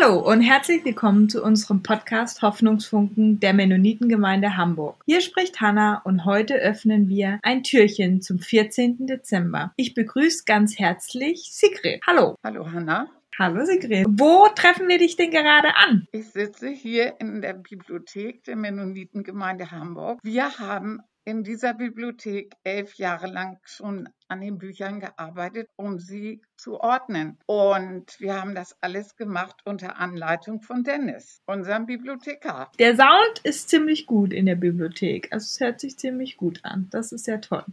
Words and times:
Hallo 0.00 0.18
und 0.18 0.40
herzlich 0.40 0.82
willkommen 0.84 1.28
zu 1.28 1.42
unserem 1.42 1.82
Podcast 1.82 2.40
Hoffnungsfunken 2.40 3.38
der 3.38 3.52
Mennonitengemeinde 3.52 4.56
Hamburg. 4.56 5.02
Hier 5.04 5.20
spricht 5.20 5.60
Hanna 5.60 6.00
und 6.04 6.24
heute 6.24 6.54
öffnen 6.54 7.08
wir 7.08 7.38
ein 7.42 7.62
Türchen 7.62 8.22
zum 8.22 8.38
14. 8.38 9.06
Dezember. 9.06 9.72
Ich 9.76 9.92
begrüße 9.92 10.44
ganz 10.46 10.78
herzlich 10.78 11.50
Sigrid. 11.52 12.00
Hallo. 12.06 12.34
Hallo 12.42 12.72
Hanna. 12.72 13.08
Hallo 13.38 13.64
Sigrid. 13.64 14.06
Wo 14.08 14.48
treffen 14.54 14.88
wir 14.88 14.98
dich 14.98 15.16
denn 15.16 15.30
gerade 15.30 15.76
an? 15.76 16.06
Ich 16.12 16.30
sitze 16.30 16.68
hier 16.70 17.14
in 17.20 17.42
der 17.42 17.54
Bibliothek 17.54 18.44
der 18.44 18.56
Mennonitengemeinde 18.56 19.70
Hamburg. 19.70 20.18
Wir 20.22 20.58
haben 20.58 21.00
in 21.24 21.44
dieser 21.44 21.74
Bibliothek 21.74 22.54
elf 22.64 22.94
Jahre 22.94 23.26
lang 23.26 23.58
schon 23.64 24.08
an 24.28 24.40
den 24.40 24.58
Büchern 24.58 25.00
gearbeitet, 25.00 25.68
um 25.76 25.98
sie 25.98 26.42
zu 26.56 26.80
ordnen. 26.80 27.38
Und 27.46 28.20
wir 28.20 28.40
haben 28.40 28.54
das 28.54 28.76
alles 28.80 29.16
gemacht 29.16 29.60
unter 29.64 29.98
Anleitung 29.98 30.60
von 30.60 30.84
Dennis, 30.84 31.42
unserem 31.46 31.86
Bibliothekar. 31.86 32.70
Der 32.78 32.96
Sound 32.96 33.40
ist 33.42 33.68
ziemlich 33.68 34.06
gut 34.06 34.32
in 34.32 34.46
der 34.46 34.56
Bibliothek. 34.56 35.28
Also 35.32 35.44
es 35.44 35.60
hört 35.60 35.80
sich 35.80 35.98
ziemlich 35.98 36.36
gut 36.36 36.60
an. 36.64 36.88
Das 36.90 37.12
ist 37.12 37.26
ja 37.26 37.38
toll 37.38 37.64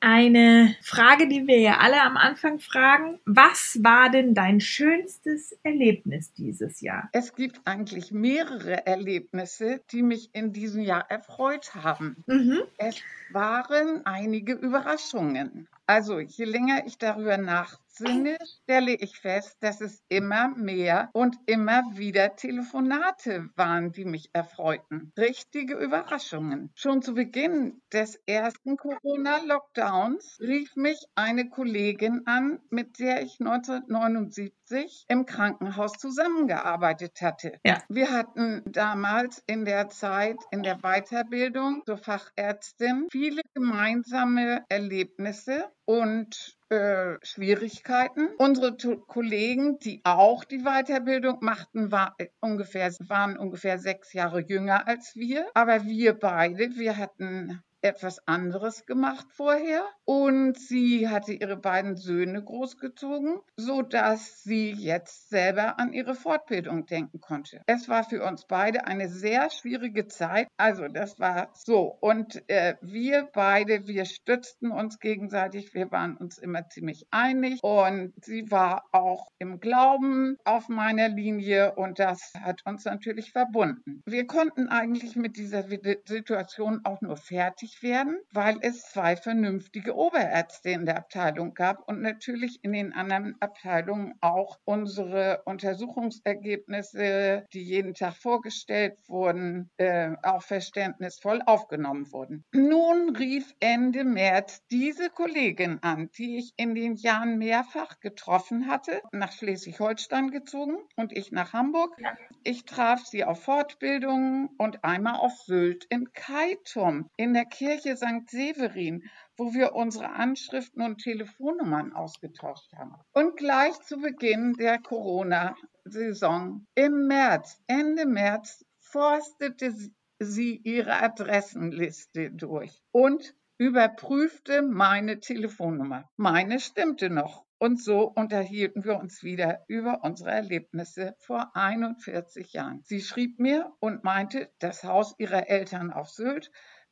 eine 0.00 0.74
Frage, 0.82 1.28
die 1.28 1.46
wir 1.46 1.58
ja 1.58 1.78
alle 1.78 2.02
am 2.02 2.16
Anfang 2.16 2.58
fragen. 2.58 3.20
Was 3.26 3.78
war 3.82 4.10
denn 4.10 4.34
dein 4.34 4.60
schönstes 4.60 5.58
Erlebnis 5.62 6.32
dieses 6.32 6.80
Jahr? 6.80 7.08
Es 7.12 7.34
gibt 7.34 7.60
eigentlich 7.66 8.10
mehrere 8.10 8.86
Erlebnisse, 8.86 9.82
die 9.92 10.02
mich 10.02 10.30
in 10.34 10.52
diesem 10.52 10.82
Jahr 10.82 11.10
erfreut 11.10 11.74
haben. 11.74 12.24
Mhm. 12.26 12.62
Es 12.78 12.96
waren 13.32 14.04
einige 14.06 14.54
Überraschungen. 14.54 15.68
Also 15.90 16.20
je 16.20 16.44
länger 16.44 16.86
ich 16.86 16.98
darüber 16.98 17.36
nachsinne, 17.36 18.38
stelle 18.62 18.94
ich 18.94 19.18
fest, 19.18 19.56
dass 19.58 19.80
es 19.80 20.04
immer 20.08 20.50
mehr 20.50 21.10
und 21.12 21.36
immer 21.46 21.82
wieder 21.94 22.36
Telefonate 22.36 23.48
waren, 23.56 23.90
die 23.90 24.04
mich 24.04 24.30
erfreuten. 24.32 25.12
Richtige 25.18 25.74
Überraschungen. 25.74 26.70
Schon 26.76 27.02
zu 27.02 27.14
Beginn 27.14 27.82
des 27.92 28.20
ersten 28.26 28.76
Corona-Lockdowns 28.76 30.38
rief 30.38 30.76
mich 30.76 31.04
eine 31.16 31.50
Kollegin 31.50 32.22
an, 32.24 32.60
mit 32.70 33.00
der 33.00 33.22
ich 33.22 33.40
1979 33.40 35.06
im 35.08 35.26
Krankenhaus 35.26 35.94
zusammengearbeitet 35.94 37.20
hatte. 37.20 37.58
Ja. 37.66 37.82
Wir 37.88 38.12
hatten 38.12 38.62
damals 38.64 39.42
in 39.48 39.64
der 39.64 39.88
Zeit 39.88 40.36
in 40.52 40.62
der 40.62 40.78
Weiterbildung 40.82 41.82
zur 41.84 41.98
Fachärztin 41.98 43.08
viele 43.10 43.42
gemeinsame 43.54 44.64
Erlebnisse 44.68 45.70
und 45.84 46.56
äh, 46.68 47.16
Schwierigkeiten. 47.22 48.28
Unsere 48.38 48.76
Kollegen, 49.06 49.78
die 49.78 50.00
auch 50.04 50.44
die 50.44 50.62
Weiterbildung 50.62 51.38
machten, 51.40 51.90
war, 51.90 52.14
äh, 52.18 52.28
ungefähr, 52.40 52.92
waren 53.00 53.36
ungefähr 53.36 53.78
sechs 53.78 54.12
Jahre 54.12 54.40
jünger 54.40 54.86
als 54.86 55.16
wir. 55.16 55.46
Aber 55.54 55.84
wir 55.84 56.14
beide, 56.14 56.76
wir 56.76 56.96
hatten 56.96 57.62
etwas 57.82 58.26
anderes 58.26 58.86
gemacht 58.86 59.26
vorher 59.30 59.84
und 60.04 60.58
sie 60.58 61.08
hatte 61.08 61.32
ihre 61.32 61.56
beiden 61.56 61.96
Söhne 61.96 62.42
großgezogen, 62.42 63.38
so 63.56 63.82
dass 63.82 64.42
sie 64.42 64.72
jetzt 64.72 65.30
selber 65.30 65.78
an 65.78 65.92
ihre 65.92 66.14
Fortbildung 66.14 66.86
denken 66.86 67.20
konnte. 67.20 67.62
Es 67.66 67.88
war 67.88 68.04
für 68.04 68.24
uns 68.24 68.46
beide 68.46 68.86
eine 68.86 69.08
sehr 69.08 69.50
schwierige 69.50 70.06
Zeit. 70.08 70.48
Also 70.56 70.88
das 70.88 71.18
war 71.18 71.50
so 71.54 71.96
und 72.00 72.42
äh, 72.48 72.74
wir 72.80 73.28
beide, 73.32 73.86
wir 73.86 74.04
stützten 74.04 74.70
uns 74.70 74.98
gegenseitig. 74.98 75.74
Wir 75.74 75.90
waren 75.90 76.16
uns 76.16 76.38
immer 76.38 76.68
ziemlich 76.68 77.06
einig 77.10 77.62
und 77.62 78.12
sie 78.22 78.50
war 78.50 78.84
auch 78.92 79.28
im 79.38 79.60
Glauben 79.60 80.36
auf 80.44 80.68
meiner 80.68 81.08
Linie 81.08 81.74
und 81.74 81.98
das 81.98 82.32
hat 82.40 82.60
uns 82.66 82.84
natürlich 82.84 83.32
verbunden. 83.32 84.02
Wir 84.06 84.26
konnten 84.26 84.68
eigentlich 84.68 85.16
mit 85.16 85.36
dieser 85.36 85.64
Situation 86.04 86.80
auch 86.84 87.00
nur 87.00 87.16
fertig 87.16 87.69
tätig 87.70 87.82
werden, 87.82 88.20
weil 88.32 88.58
es 88.62 88.82
zwei 88.82 89.16
vernünftige 89.16 89.96
Oberärzte 89.96 90.70
in 90.70 90.86
der 90.86 90.96
Abteilung 90.96 91.54
gab 91.54 91.86
und 91.88 92.00
natürlich 92.00 92.60
in 92.62 92.72
den 92.72 92.92
anderen 92.92 93.36
Abteilungen 93.40 94.14
auch 94.20 94.58
unsere 94.64 95.42
Untersuchungsergebnisse, 95.44 97.46
die 97.52 97.62
jeden 97.62 97.94
Tag 97.94 98.14
vorgestellt 98.14 98.98
wurden, 99.08 99.70
äh, 99.76 100.10
auch 100.22 100.42
verständnisvoll 100.42 101.42
aufgenommen 101.44 102.10
wurden. 102.12 102.44
Nun 102.52 103.16
rief 103.16 103.52
Ende 103.60 104.04
März 104.04 104.62
diese 104.70 105.10
Kollegin 105.10 105.78
an, 105.82 106.10
die 106.16 106.38
ich 106.38 106.52
in 106.56 106.74
den 106.74 106.96
Jahren 106.96 107.38
mehrfach 107.38 108.00
getroffen 108.00 108.66
hatte, 108.66 109.00
nach 109.12 109.32
Schleswig-Holstein 109.32 110.30
gezogen 110.30 110.76
und 110.96 111.12
ich 111.12 111.32
nach 111.32 111.52
Hamburg. 111.52 111.96
Ich 112.42 112.64
traf 112.64 113.04
sie 113.04 113.24
auf 113.24 113.42
Fortbildungen 113.42 114.48
und 114.58 114.84
einmal 114.84 115.16
auf 115.16 115.32
Sylt 115.44 115.84
in 115.90 116.12
Kaitum 116.12 117.08
in 117.16 117.34
der 117.34 117.44
Kirche 117.60 117.94
St. 117.94 118.30
Severin, 118.30 119.04
wo 119.36 119.52
wir 119.52 119.74
unsere 119.74 120.12
Anschriften 120.12 120.80
und 120.80 120.96
Telefonnummern 120.96 121.92
ausgetauscht 121.92 122.72
haben. 122.72 122.94
Und 123.12 123.36
gleich 123.36 123.78
zu 123.82 123.98
Beginn 123.98 124.54
der 124.54 124.78
Corona-Saison 124.78 126.66
im 126.74 127.06
März, 127.06 127.60
Ende 127.66 128.06
März, 128.06 128.64
forstete 128.78 129.74
sie 130.18 130.56
ihre 130.64 131.02
Adressenliste 131.02 132.30
durch 132.30 132.80
und 132.92 133.36
überprüfte 133.58 134.62
meine 134.62 135.20
Telefonnummer. 135.20 136.08
Meine 136.16 136.60
stimmte 136.60 137.10
noch. 137.10 137.44
Und 137.58 137.78
so 137.78 138.04
unterhielten 138.04 138.84
wir 138.84 138.96
uns 138.96 139.22
wieder 139.22 139.66
über 139.68 140.02
unsere 140.02 140.30
Erlebnisse 140.30 141.14
vor 141.18 141.54
41 141.54 142.54
Jahren. 142.54 142.80
Sie 142.84 143.02
schrieb 143.02 143.38
mir 143.38 143.70
und 143.80 144.02
meinte, 144.02 144.50
das 144.60 144.82
Haus 144.82 145.14
ihrer 145.18 145.50
Eltern 145.50 145.92
auf 145.92 146.08
Sylt 146.08 146.50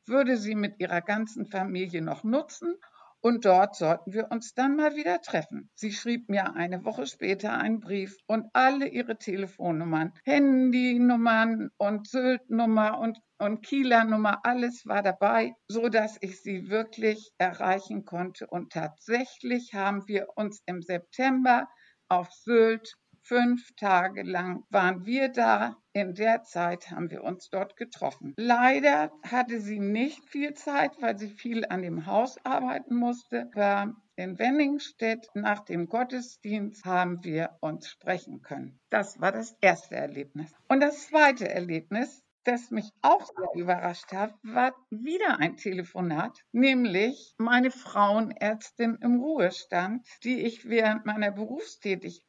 würde 0.09 0.37
sie 0.37 0.55
mit 0.55 0.79
ihrer 0.79 1.01
ganzen 1.01 1.45
Familie 1.45 2.01
noch 2.01 2.23
nutzen 2.23 2.75
und 3.21 3.43
dort 3.43 3.75
sollten 3.75 4.13
wir 4.13 4.31
uns 4.31 4.53
dann 4.53 4.77
mal 4.77 4.95
wieder 4.95 5.21
treffen. 5.21 5.69
Sie 5.75 5.91
schrieb 5.91 6.29
mir 6.29 6.55
eine 6.55 6.85
Woche 6.85 7.05
später 7.05 7.53
einen 7.53 7.81
Brief 7.81 8.15
und 8.27 8.45
alle 8.53 8.87
ihre 8.87 9.17
Telefonnummern, 9.17 10.13
Handynummern 10.23 11.69
und 11.77 12.07
Syltnummer 12.07 12.97
und, 12.99 13.19
und 13.37 13.65
Kieler 13.65 14.05
Nummer, 14.05 14.45
alles 14.45 14.85
war 14.85 15.03
dabei, 15.03 15.53
so 15.67 15.89
dass 15.89 16.17
ich 16.21 16.41
sie 16.41 16.69
wirklich 16.69 17.31
erreichen 17.37 18.05
konnte. 18.05 18.47
Und 18.47 18.71
tatsächlich 18.71 19.73
haben 19.73 20.07
wir 20.07 20.27
uns 20.35 20.61
im 20.65 20.81
September 20.81 21.67
auf 22.07 22.31
Sylt 22.31 22.95
Fünf 23.29 23.75
Tage 23.75 24.23
lang 24.23 24.63
waren 24.71 25.05
wir 25.05 25.29
da. 25.29 25.77
In 25.93 26.15
der 26.15 26.41
Zeit 26.41 26.89
haben 26.89 27.11
wir 27.11 27.23
uns 27.23 27.51
dort 27.51 27.75
getroffen. 27.75 28.33
Leider 28.37 29.11
hatte 29.21 29.61
sie 29.61 29.77
nicht 29.77 30.27
viel 30.27 30.55
Zeit, 30.55 30.99
weil 30.99 31.15
sie 31.15 31.29
viel 31.29 31.63
an 31.63 31.83
dem 31.83 32.07
Haus 32.07 32.43
arbeiten 32.43 32.95
musste. 32.95 33.51
Aber 33.53 33.93
in 34.15 34.39
Wenningstedt 34.39 35.29
nach 35.35 35.59
dem 35.59 35.89
Gottesdienst 35.89 36.85
haben 36.85 37.23
wir 37.23 37.55
uns 37.61 37.87
sprechen 37.87 38.41
können. 38.41 38.79
Das 38.89 39.21
war 39.21 39.31
das 39.31 39.55
erste 39.61 39.95
Erlebnis. 39.95 40.51
Und 40.67 40.79
das 40.79 41.05
zweite 41.05 41.47
Erlebnis, 41.47 42.23
das 42.45 42.71
mich 42.71 42.89
auch 43.03 43.27
sehr 43.27 43.61
überrascht 43.61 44.11
hat, 44.11 44.33
war 44.41 44.73
wieder 44.89 45.37
ein 45.37 45.55
Telefonat, 45.55 46.35
nämlich 46.51 47.35
meine 47.37 47.69
Frauenärztin 47.69 48.97
im 49.03 49.19
Ruhestand, 49.19 50.07
die 50.23 50.41
ich 50.41 50.67
während 50.67 51.05
meiner 51.05 51.29
Berufstätigkeit 51.29 52.25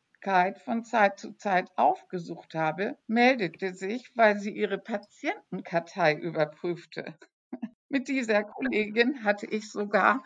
von 0.58 0.84
Zeit 0.84 1.18
zu 1.18 1.32
Zeit 1.32 1.70
aufgesucht 1.76 2.54
habe, 2.54 2.98
meldete 3.06 3.74
sich, 3.74 4.10
weil 4.14 4.38
sie 4.38 4.50
ihre 4.50 4.78
Patientenkartei 4.78 6.14
überprüfte. 6.14 7.18
Mit 7.88 8.08
dieser 8.08 8.44
Kollegin 8.44 9.24
hatte 9.24 9.46
ich 9.46 9.70
sogar 9.70 10.22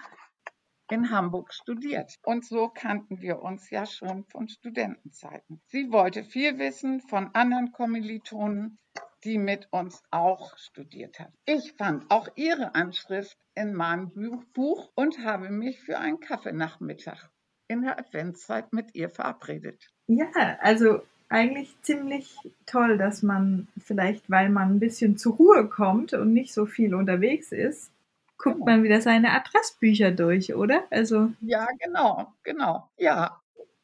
in 0.90 1.10
Hamburg 1.10 1.54
studiert. 1.54 2.18
Und 2.22 2.44
so 2.44 2.68
kannten 2.68 3.20
wir 3.20 3.40
uns 3.40 3.70
ja 3.70 3.86
schon 3.86 4.24
von 4.24 4.48
Studentenzeiten. 4.48 5.62
Sie 5.66 5.90
wollte 5.90 6.24
viel 6.24 6.58
wissen 6.58 7.00
von 7.00 7.34
anderen 7.34 7.72
Kommilitonen, 7.72 8.78
die 9.24 9.38
mit 9.38 9.68
uns 9.72 10.02
auch 10.10 10.58
studiert 10.58 11.18
hat. 11.18 11.32
Ich 11.46 11.72
fand 11.78 12.10
auch 12.10 12.28
ihre 12.34 12.74
Anschrift 12.74 13.38
in 13.54 13.74
meinem 13.74 14.10
Buch 14.52 14.90
und 14.94 15.24
habe 15.24 15.50
mich 15.50 15.80
für 15.80 15.98
einen 15.98 16.20
Kaffeenachmittag 16.20 17.30
in 17.68 17.82
der 17.82 17.98
Adventszeit 17.98 18.72
mit 18.72 18.94
ihr 18.94 19.10
verabredet. 19.10 19.90
Ja, 20.06 20.26
also 20.60 21.02
eigentlich 21.28 21.74
ziemlich 21.82 22.36
toll, 22.66 22.98
dass 22.98 23.22
man 23.22 23.68
vielleicht, 23.78 24.30
weil 24.30 24.50
man 24.50 24.76
ein 24.76 24.80
bisschen 24.80 25.16
zur 25.16 25.34
Ruhe 25.34 25.68
kommt 25.68 26.12
und 26.12 26.32
nicht 26.32 26.52
so 26.52 26.66
viel 26.66 26.94
unterwegs 26.94 27.52
ist, 27.52 27.90
guckt 28.38 28.56
genau. 28.56 28.66
man 28.66 28.82
wieder 28.82 29.00
seine 29.00 29.32
Adressbücher 29.32 30.10
durch, 30.10 30.54
oder? 30.54 30.84
Also 30.90 31.32
ja, 31.40 31.66
genau, 31.82 32.32
genau, 32.42 32.88
ja. 32.98 33.40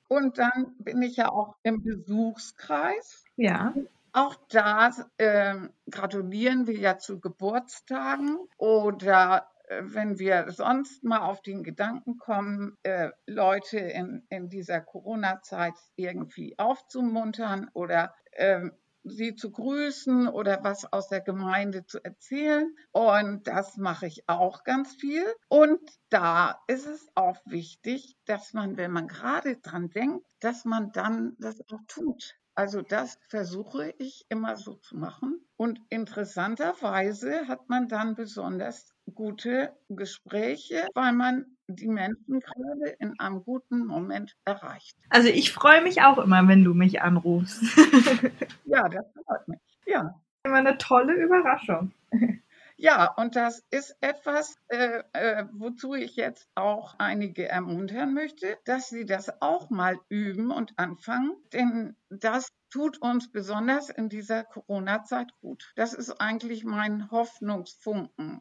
Und 0.08 0.38
dann 0.38 0.74
bin 0.78 1.02
ich 1.02 1.16
ja 1.16 1.30
auch 1.30 1.54
im 1.62 1.82
Besuchskreis. 1.82 3.24
Ja. 3.36 3.74
Auch 4.12 4.34
da 4.48 4.90
äh, 5.18 5.54
gratulieren 5.88 6.66
wir 6.66 6.76
ja 6.76 6.98
zu 6.98 7.20
Geburtstagen 7.20 8.38
oder 8.58 9.46
wenn 9.80 10.18
wir 10.18 10.50
sonst 10.50 11.04
mal 11.04 11.20
auf 11.20 11.42
den 11.42 11.62
Gedanken 11.62 12.18
kommen, 12.18 12.76
äh, 12.82 13.10
Leute 13.26 13.78
in, 13.78 14.26
in 14.28 14.48
dieser 14.48 14.80
Corona-Zeit 14.80 15.74
irgendwie 15.96 16.58
aufzumuntern 16.58 17.70
oder 17.72 18.14
ähm, 18.32 18.72
sie 19.04 19.34
zu 19.34 19.50
grüßen 19.50 20.28
oder 20.28 20.62
was 20.62 20.92
aus 20.92 21.08
der 21.08 21.20
Gemeinde 21.20 21.86
zu 21.86 22.04
erzählen. 22.04 22.74
Und 22.92 23.46
das 23.46 23.76
mache 23.76 24.06
ich 24.06 24.28
auch 24.28 24.64
ganz 24.64 24.94
viel. 24.94 25.24
Und 25.48 25.80
da 26.10 26.60
ist 26.66 26.86
es 26.86 27.08
auch 27.14 27.38
wichtig, 27.46 28.16
dass 28.26 28.52
man, 28.52 28.76
wenn 28.76 28.90
man 28.90 29.08
gerade 29.08 29.56
dran 29.56 29.90
denkt, 29.90 30.26
dass 30.40 30.64
man 30.64 30.92
dann 30.92 31.36
das 31.38 31.60
auch 31.70 31.80
tut. 31.86 32.34
Also 32.54 32.82
das 32.82 33.16
versuche 33.28 33.94
ich 33.98 34.26
immer 34.28 34.56
so 34.56 34.74
zu 34.74 34.96
machen. 34.96 35.40
Und 35.56 35.80
interessanterweise 35.88 37.48
hat 37.48 37.68
man 37.68 37.88
dann 37.88 38.14
besonders 38.14 38.92
gute 39.14 39.72
Gespräche, 39.88 40.86
weil 40.94 41.12
man 41.12 41.46
die 41.68 41.88
Menschen 41.88 42.40
gerade 42.40 42.90
in 42.98 43.18
einem 43.20 43.42
guten 43.42 43.86
Moment 43.86 44.36
erreicht. 44.44 44.96
Also 45.08 45.28
ich 45.28 45.52
freue 45.52 45.82
mich 45.82 46.02
auch 46.02 46.18
immer, 46.18 46.46
wenn 46.48 46.64
du 46.64 46.74
mich 46.74 47.02
anrufst. 47.02 47.62
ja, 48.64 48.88
das 48.88 49.06
freut 49.24 49.48
mich. 49.48 49.60
Ja. 49.86 50.20
Immer 50.44 50.56
eine 50.56 50.78
tolle 50.78 51.14
Überraschung. 51.14 51.92
Ja, 52.82 53.12
und 53.12 53.36
das 53.36 53.62
ist 53.70 53.94
etwas, 54.00 54.56
äh, 54.68 55.02
äh, 55.12 55.44
wozu 55.52 55.92
ich 55.92 56.16
jetzt 56.16 56.48
auch 56.54 56.94
einige 56.96 57.46
ermuntern 57.46 58.14
möchte, 58.14 58.56
dass 58.64 58.88
sie 58.88 59.04
das 59.04 59.42
auch 59.42 59.68
mal 59.68 59.98
üben 60.08 60.50
und 60.50 60.78
anfangen, 60.78 61.36
denn 61.52 61.94
das 62.08 62.48
tut 62.70 62.96
uns 63.02 63.30
besonders 63.30 63.90
in 63.90 64.08
dieser 64.08 64.44
Corona-Zeit 64.44 65.28
gut. 65.42 65.74
Das 65.76 65.92
ist 65.92 66.22
eigentlich 66.22 66.64
mein 66.64 67.10
Hoffnungsfunken 67.10 68.40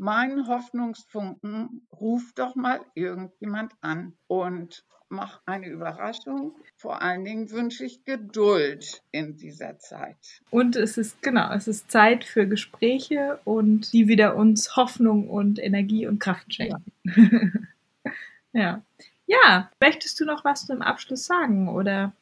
mein 0.00 0.48
Hoffnungsfunken, 0.48 1.86
ruf 1.92 2.32
doch 2.34 2.56
mal 2.56 2.80
irgendjemand 2.94 3.74
an 3.82 4.14
und 4.26 4.84
mach 5.10 5.42
eine 5.44 5.68
Überraschung. 5.68 6.54
Vor 6.76 7.02
allen 7.02 7.24
Dingen 7.24 7.50
wünsche 7.50 7.84
ich 7.84 8.04
Geduld 8.04 9.02
in 9.10 9.36
dieser 9.36 9.78
Zeit. 9.78 10.16
Und 10.48 10.74
es 10.74 10.96
ist, 10.96 11.20
genau, 11.20 11.52
es 11.52 11.68
ist 11.68 11.90
Zeit 11.90 12.24
für 12.24 12.48
Gespräche 12.48 13.40
und 13.44 13.92
die 13.92 14.08
wieder 14.08 14.36
uns 14.36 14.74
Hoffnung 14.74 15.28
und 15.28 15.58
Energie 15.58 16.06
und 16.06 16.18
Kraft 16.18 16.54
schenken. 16.54 16.92
Ja. 17.04 17.62
ja. 18.52 18.82
ja. 19.26 19.70
Möchtest 19.82 20.18
du 20.18 20.24
noch 20.24 20.44
was 20.46 20.66
zum 20.66 20.80
Abschluss 20.80 21.26
sagen 21.26 21.68
oder 21.68 22.14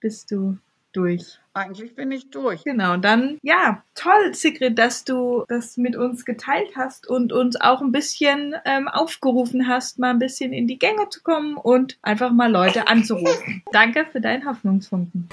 bist 0.00 0.30
du 0.30 0.56
durch. 0.92 1.38
Eigentlich 1.52 1.94
bin 1.94 2.12
ich 2.12 2.30
durch. 2.30 2.62
Genau, 2.64 2.96
dann 2.96 3.38
ja, 3.42 3.82
toll, 3.94 4.34
Sigrid, 4.34 4.78
dass 4.78 5.04
du 5.04 5.44
das 5.48 5.76
mit 5.76 5.96
uns 5.96 6.24
geteilt 6.24 6.76
hast 6.76 7.08
und 7.08 7.32
uns 7.32 7.60
auch 7.60 7.80
ein 7.80 7.92
bisschen 7.92 8.54
ähm, 8.64 8.88
aufgerufen 8.88 9.66
hast, 9.66 9.98
mal 9.98 10.10
ein 10.10 10.18
bisschen 10.18 10.52
in 10.52 10.68
die 10.68 10.78
Gänge 10.78 11.08
zu 11.08 11.22
kommen 11.22 11.56
und 11.56 11.98
einfach 12.02 12.32
mal 12.32 12.50
Leute 12.50 12.88
anzurufen. 12.88 13.62
Danke 13.72 14.06
für 14.06 14.20
deinen 14.20 14.46
Hoffnungsfunken. 14.46 15.28